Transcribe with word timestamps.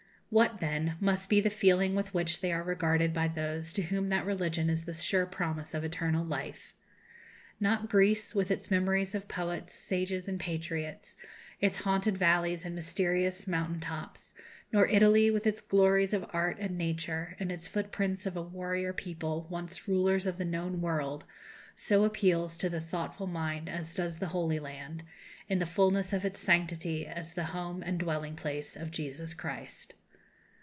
What, 0.33 0.61
then, 0.61 0.95
must 1.01 1.29
be 1.29 1.41
the 1.41 1.49
feeling 1.49 1.93
with 1.93 2.13
which 2.13 2.39
they 2.39 2.53
are 2.53 2.63
regarded 2.63 3.13
by 3.13 3.27
those 3.27 3.73
to 3.73 3.81
whom 3.81 4.07
that 4.07 4.25
religion 4.25 4.69
is 4.69 4.85
the 4.85 4.93
sure 4.93 5.25
promise 5.25 5.73
of 5.73 5.83
eternal 5.83 6.23
life? 6.23 6.73
Not 7.59 7.89
Greece, 7.89 8.33
with 8.33 8.49
its 8.49 8.71
memories 8.71 9.13
of 9.13 9.27
poets, 9.27 9.73
sages 9.73 10.29
and 10.29 10.39
patriots; 10.39 11.17
its 11.59 11.79
haunted 11.79 12.17
valleys 12.17 12.63
and 12.63 12.73
mysterious 12.73 13.45
mountain 13.45 13.81
tops; 13.81 14.33
nor 14.71 14.87
Italy, 14.87 15.29
with 15.29 15.45
its 15.45 15.59
glories 15.59 16.13
of 16.13 16.25
art 16.31 16.55
and 16.61 16.77
nature, 16.77 17.35
and 17.37 17.51
its 17.51 17.67
footprints 17.67 18.25
of 18.25 18.37
a 18.37 18.41
warrior 18.41 18.93
people, 18.93 19.47
once 19.49 19.85
rulers 19.85 20.25
of 20.25 20.37
the 20.37 20.45
known 20.45 20.79
world, 20.79 21.25
so 21.75 22.05
appeals 22.05 22.55
to 22.55 22.69
the 22.69 22.79
thoughtful 22.79 23.27
mind 23.27 23.67
as 23.67 23.93
does 23.93 24.19
the 24.19 24.27
Holy 24.27 24.59
Land, 24.59 25.03
in 25.49 25.59
the 25.59 25.65
fulness 25.65 26.13
of 26.13 26.23
its 26.23 26.39
sanctity 26.39 27.05
as 27.05 27.33
the 27.33 27.47
home 27.51 27.83
and 27.83 27.99
dwelling 27.99 28.37
place 28.37 28.77
of 28.77 28.91
Jesus 28.91 29.33
Christ. 29.33 29.93